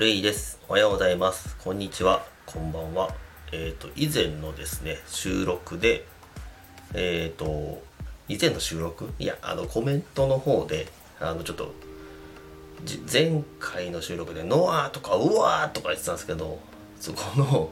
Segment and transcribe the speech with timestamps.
[0.00, 0.58] ルイです。
[0.66, 1.58] おはようございます。
[1.58, 2.24] こんにちは。
[2.46, 3.14] こんばんは。
[3.52, 6.06] えっ、と、以前のですね、収録で、
[6.94, 7.82] えっ、と、
[8.26, 9.10] 以前の収録？
[9.18, 10.86] いや、あの、コメントの方で、
[11.20, 11.74] あの、ちょっと、
[13.12, 16.58] 前回の収録で、ノアとか、うわーとか言ってたんですけど、
[16.98, 17.70] そこの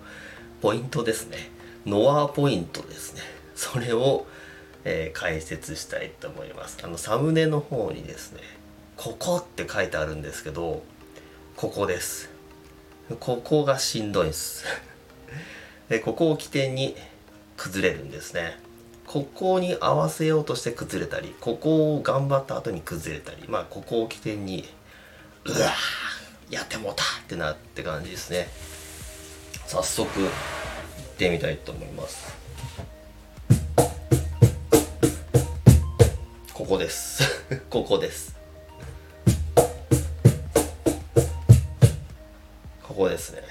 [0.61, 1.51] ポイントですね。
[1.87, 3.23] ノアポイントですね。
[3.55, 4.27] それを、
[4.85, 6.77] えー解説したいと思います。
[6.83, 8.43] あの、サムネの方にですね、
[8.99, 10.83] ここって書いてあるんですけど、
[11.61, 12.31] ここです。
[13.19, 14.65] ここがしんどいです。
[15.89, 16.95] で、ここを起点に
[17.57, 18.61] 崩れるんですね。
[19.09, 24.69] ここに合わせようとして崩れたり、ここを頑張った後に崩れたり、まあ、ここを起点に、
[25.47, 28.47] うわーやってもうたってなって感じですね。
[29.67, 30.31] 早速、行っ
[31.17, 32.37] てみたいと思います。
[36.55, 37.25] ここです。
[37.69, 38.38] ここです。
[43.19, 43.43] ですね。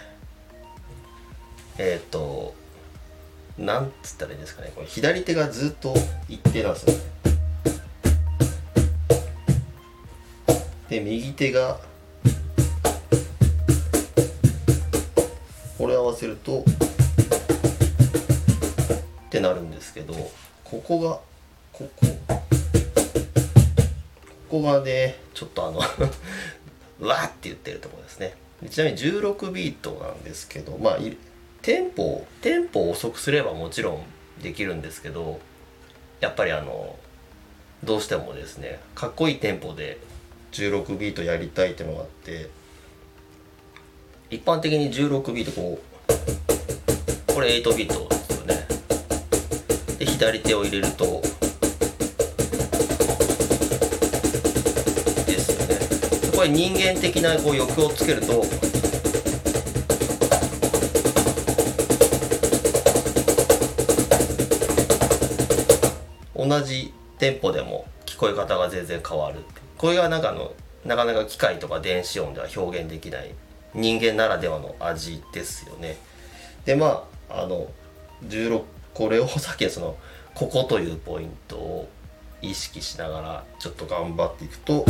[1.78, 2.56] えっ、と、
[3.58, 4.72] なんつったらいいんですかね。
[4.74, 5.94] これ左手がずっと
[6.30, 6.94] 一定なんですよ。
[10.90, 11.80] で、右手が、
[15.78, 16.64] これ合わせると、っ
[19.30, 20.14] てなるんですけど、
[20.64, 21.20] ここが、
[21.74, 22.06] ここ、
[24.50, 25.80] ここがね、ちょっとあの
[27.06, 28.47] わーって言ってるところですね。
[28.70, 30.98] ちなみに16ビートなんですけど、まあ、
[31.62, 34.04] テンポ、テンポを遅くすればもちろん
[34.42, 35.40] できるんですけど、
[36.20, 36.98] やっぱりあの、
[37.84, 40.00] どうしてもですね、かっこいいテンポで
[40.54, 42.50] 16ビートやりたいっていうのがあって、
[44.32, 45.80] 一般的に16ビートこ
[47.30, 48.68] う、これ8ビートですよね。
[50.00, 51.22] で、左手を入れると、
[56.38, 58.46] これ人間的なこう欲をつけると、
[66.36, 69.40] 同じテンポでも聞こえ方が全然変わる。
[69.80, 70.54] これがなんかあの
[70.86, 73.32] なかなか機械とか電子音では表現できない
[73.74, 75.98] 人間ならではの味ですよね。
[76.66, 77.66] でまああの
[78.28, 78.62] 16
[78.94, 79.98] これをさっきその
[80.36, 81.90] ここというポイントを
[82.44, 84.86] 意識しながらちょっと頑張っていくと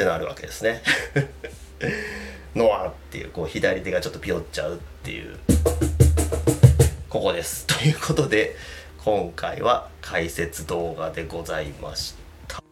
[0.00, 0.82] ってなるわけですね。
[2.56, 5.38] ノアっていうこう左手がちょっとピヨっちゃうっていう。
[7.10, 7.66] ここです。
[7.66, 8.56] ということで
[9.04, 12.14] 今回は解説動画でございまし
[12.48, 12.62] た。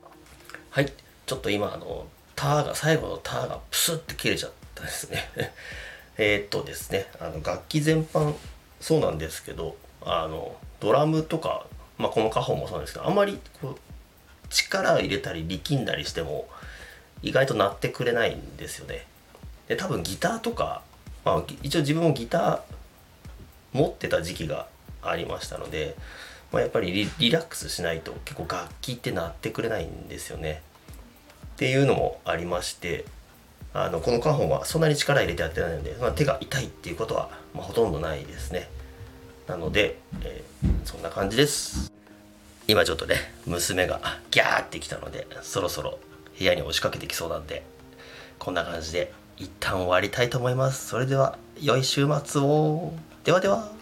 [0.70, 0.90] はい。
[1.26, 5.28] ちょっと今あのターが最後のターがプスって切れちゃったですね。
[6.16, 7.08] えっとですね。
[7.20, 8.34] あの楽器全般
[8.80, 11.66] そうなんですけどあのドラムとか、
[11.98, 13.78] まあ、このカホンもそうなんですけどあんまりこう
[14.48, 16.48] 力を入れたり力んだりしても
[17.22, 19.06] 意外と鳴ってくれないんですよね。
[19.68, 20.82] で多分ギターとか、
[21.24, 22.60] まあ、一応自分もギター
[23.72, 24.66] 持ってた時期が
[25.02, 25.96] ありましたので、
[26.52, 30.62] まあ、やっぱりリラックスしないと結構楽器って鳴ってくれないんですよね。
[31.54, 33.04] っていうのもありまして
[33.74, 38.68] あのこのカホンはそんなに力入れてやってないので、まあ、手が痛いっていうことは、ま、ほとんどないですね。
[39.46, 40.48] なので、えー
[40.84, 41.92] そんな感じです。
[42.66, 44.00] 今ちょっとね娘が
[44.30, 45.98] ギャーってきたのでそろそろ
[46.36, 47.64] 部屋に押しかけてきそうなんで
[48.38, 50.88] こんな感じで一旦終わりたいと思います。
[50.88, 52.92] それでは良い週末を。
[53.24, 53.77] ではでは。